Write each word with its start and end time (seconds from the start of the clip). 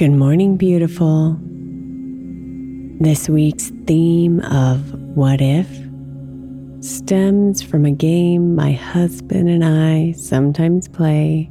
Good 0.00 0.12
morning, 0.12 0.56
beautiful. 0.56 1.36
This 3.04 3.28
week's 3.28 3.68
theme 3.86 4.40
of 4.40 4.94
What 5.14 5.42
If 5.42 5.68
stems 6.82 7.60
from 7.60 7.84
a 7.84 7.90
game 7.90 8.54
my 8.54 8.72
husband 8.72 9.50
and 9.50 9.62
I 9.62 10.12
sometimes 10.12 10.88
play 10.88 11.50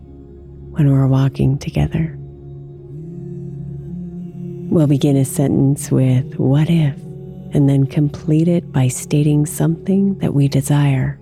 when 0.71 0.91
we're 0.91 1.05
walking 1.05 1.59
together. 1.59 2.17
We'll 4.71 4.87
begin 4.87 5.15
a 5.15 5.25
sentence 5.25 5.91
with 5.91 6.39
What 6.39 6.71
if, 6.71 6.95
and 7.53 7.69
then 7.69 7.85
complete 7.85 8.47
it 8.47 8.71
by 8.71 8.87
stating 8.87 9.45
something 9.45 10.17
that 10.17 10.33
we 10.33 10.47
desire. 10.47 11.19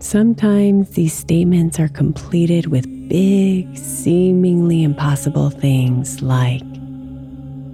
Sometimes 0.00 0.90
these 0.90 1.14
statements 1.14 1.80
are 1.80 1.88
completed 1.88 2.66
with 2.66 2.97
big, 3.08 3.76
seemingly 3.76 4.82
impossible 4.82 5.50
things 5.50 6.22
like 6.22 6.62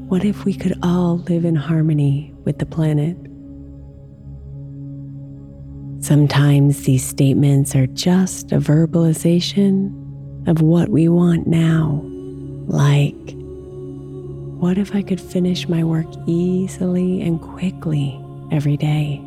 what 0.09 0.25
if 0.25 0.45
we 0.45 0.55
could 0.55 0.79
all 0.83 1.17
live 1.29 1.45
in 1.45 1.57
harmony 1.57 2.33
with 2.45 2.59
the 2.59 2.67
planet? 2.67 3.17
Sometimes 6.05 6.85
these 6.85 7.05
statements 7.05 7.75
are 7.75 7.87
just 7.89 8.53
a 8.53 8.59
verbalization 8.59 10.47
of 10.47 10.61
what 10.61 10.91
we 10.91 11.09
want 11.09 11.47
now, 11.47 12.03
like, 12.67 13.15
what 14.61 14.77
if 14.77 14.95
I 14.95 15.03
could 15.03 15.21
finish 15.21 15.69
my 15.69 15.83
work 15.83 16.07
easily 16.27 17.23
and 17.23 17.41
quickly 17.41 18.21
every 18.53 18.77
day? 18.77 19.21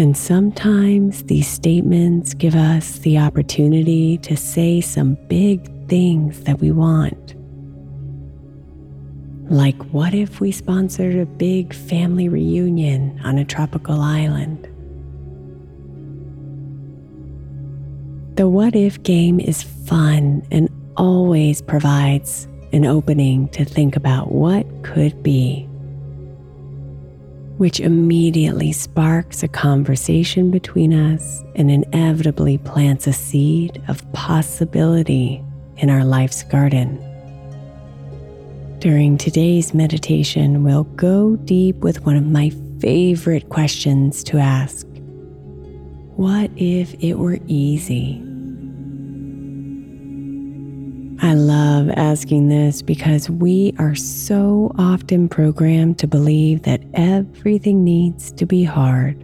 And 0.00 0.16
sometimes 0.16 1.24
these 1.24 1.46
statements 1.46 2.32
give 2.32 2.54
us 2.54 3.00
the 3.00 3.18
opportunity 3.18 4.16
to 4.22 4.34
say 4.34 4.80
some 4.80 5.18
big 5.28 5.68
things 5.88 6.40
that 6.44 6.58
we 6.58 6.70
want. 6.70 7.34
Like, 9.52 9.76
what 9.92 10.14
if 10.14 10.40
we 10.40 10.52
sponsored 10.52 11.16
a 11.16 11.26
big 11.26 11.74
family 11.74 12.30
reunion 12.30 13.20
on 13.24 13.36
a 13.36 13.44
tropical 13.44 14.00
island? 14.00 14.64
The 18.36 18.48
what 18.48 18.74
if 18.74 19.02
game 19.02 19.38
is 19.38 19.62
fun 19.62 20.42
and 20.50 20.70
always 20.96 21.60
provides 21.60 22.48
an 22.72 22.86
opening 22.86 23.48
to 23.48 23.66
think 23.66 23.96
about 23.96 24.32
what 24.32 24.64
could 24.82 25.22
be. 25.22 25.69
Which 27.60 27.78
immediately 27.78 28.72
sparks 28.72 29.42
a 29.42 29.48
conversation 29.48 30.50
between 30.50 30.94
us 30.94 31.44
and 31.56 31.70
inevitably 31.70 32.56
plants 32.56 33.06
a 33.06 33.12
seed 33.12 33.82
of 33.86 34.10
possibility 34.14 35.44
in 35.76 35.90
our 35.90 36.02
life's 36.02 36.42
garden. 36.44 36.96
During 38.78 39.18
today's 39.18 39.74
meditation, 39.74 40.64
we'll 40.64 40.84
go 40.84 41.36
deep 41.36 41.76
with 41.80 42.06
one 42.06 42.16
of 42.16 42.24
my 42.24 42.48
favorite 42.80 43.50
questions 43.50 44.24
to 44.24 44.38
ask 44.38 44.86
What 46.16 46.50
if 46.56 46.94
it 47.04 47.18
were 47.18 47.40
easy? 47.46 48.29
I 51.22 51.34
love 51.34 51.90
asking 51.90 52.48
this 52.48 52.80
because 52.80 53.28
we 53.28 53.74
are 53.78 53.94
so 53.94 54.74
often 54.78 55.28
programmed 55.28 55.98
to 55.98 56.06
believe 56.06 56.62
that 56.62 56.80
everything 56.94 57.84
needs 57.84 58.32
to 58.32 58.46
be 58.46 58.64
hard. 58.64 59.20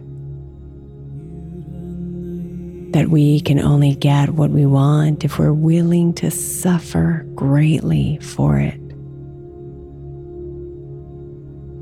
That 2.93 3.07
we 3.09 3.41
can 3.41 3.59
only 3.59 3.95
get 3.95 4.29
what 4.29 4.51
we 4.51 4.67
want 4.67 5.25
if 5.25 5.39
we're 5.39 5.53
willing 5.53 6.13
to 6.15 6.29
suffer 6.29 7.25
greatly 7.33 8.19
for 8.21 8.59
it. 8.59 8.79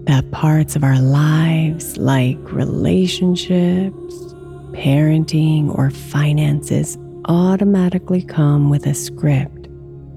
That 0.05 0.31
parts 0.31 0.77
of 0.77 0.83
our 0.85 0.99
lives, 0.99 1.97
like 1.97 2.37
relationships, 2.53 4.15
parenting, 4.71 5.77
or 5.77 5.89
finances, 5.89 6.97
automatically 7.27 8.21
come 8.21 8.69
with 8.69 8.85
a 8.85 8.93
script 8.93 9.54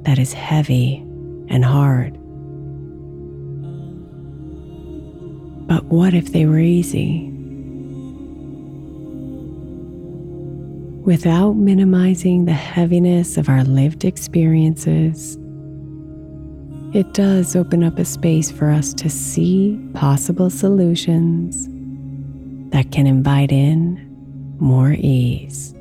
that 0.03 0.19
is 0.19 0.33
heavy 0.33 0.97
and 1.49 1.65
hard. 1.65 2.15
But 5.67 5.85
what 5.85 6.15
if 6.15 6.33
they 6.33 6.47
were 6.47 6.59
easy? 6.59 7.31
Without 11.05 11.55
minimizing 11.55 12.45
the 12.45 12.53
heaviness 12.53 13.37
of 13.37 13.49
our 13.49 13.65
lived 13.65 14.05
experiences, 14.05 15.37
it 16.95 17.13
does 17.13 17.55
open 17.55 17.85
up 17.85 17.99
a 17.99 18.05
space 18.05 18.51
for 18.51 18.71
us 18.71 18.95
to 18.95 19.11
see 19.11 19.79
possible 19.95 20.49
solutions 20.49 21.69
that 22.73 22.91
can 22.93 23.07
invite 23.07 23.53
in 23.53 24.07
more 24.59 24.93
ease. 24.93 25.75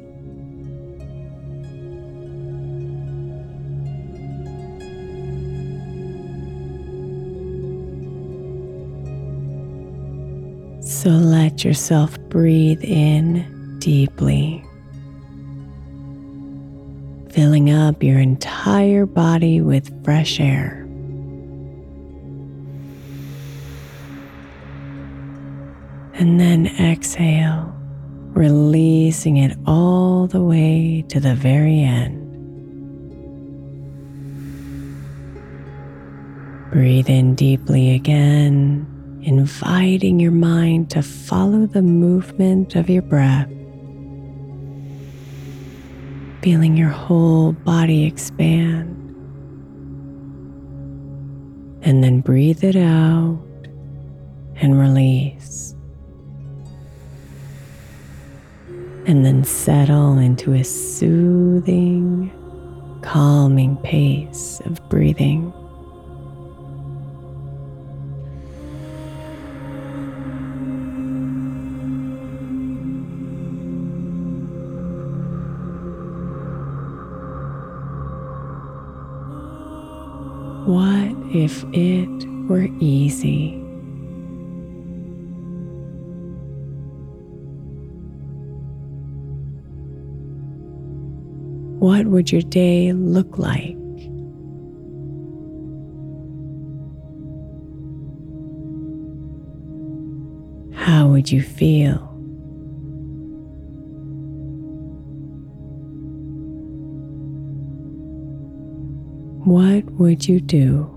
So 10.97 11.11
let 11.11 11.63
yourself 11.63 12.19
breathe 12.21 12.83
in 12.83 13.77
deeply, 13.77 14.65
filling 17.29 17.69
up 17.69 18.01
your 18.01 18.17
entire 18.17 19.05
body 19.05 19.61
with 19.61 20.03
fresh 20.03 20.39
air. 20.39 20.81
And 26.15 26.39
then 26.39 26.65
exhale, 26.65 27.75
releasing 28.29 29.37
it 29.37 29.55
all 29.67 30.25
the 30.25 30.41
way 30.41 31.05
to 31.09 31.19
the 31.19 31.35
very 31.35 31.79
end. 31.79 32.23
Breathe 36.71 37.07
in 37.07 37.35
deeply 37.35 37.93
again 37.93 38.96
inviting 39.27 40.21
your 40.21 40.31
mind 40.31 40.89
to 40.89 41.01
follow 41.01 41.65
the 41.65 41.81
movement 41.81 42.77
of 42.77 42.89
your 42.89 43.01
breath, 43.01 43.49
feeling 46.41 46.77
your 46.77 46.87
whole 46.87 47.51
body 47.51 48.05
expand. 48.05 48.93
And 51.81 52.01
then 52.01 52.21
breathe 52.21 52.63
it 52.63 52.77
out 52.77 53.37
and 54.55 54.79
release. 54.79 55.75
And 59.05 59.25
then 59.25 59.43
settle 59.43 60.17
into 60.17 60.53
a 60.53 60.63
soothing, 60.63 62.31
calming 63.01 63.75
pace 63.77 64.61
of 64.63 64.87
breathing. 64.87 65.53
If 81.47 81.63
it 81.71 82.27
were 82.49 82.67
easy? 82.81 83.55
What 91.79 92.07
would 92.07 92.33
your 92.33 92.41
day 92.41 92.91
look 92.91 93.37
like? 93.37 93.77
How 100.75 101.07
would 101.07 101.31
you 101.31 101.41
feel? 101.41 102.03
what 109.47 109.85
would 109.93 110.27
you 110.27 110.41
do? 110.41 110.96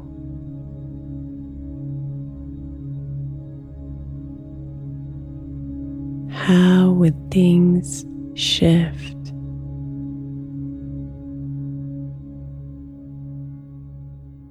Would 7.00 7.30
things 7.30 8.04
shift? 8.34 9.32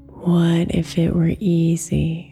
What 0.07 0.74
if 0.74 0.98
it 0.98 1.13
were 1.13 1.36
easy? 1.40 2.29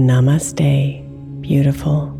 Namaste, 0.00 1.04
beautiful. 1.42 2.19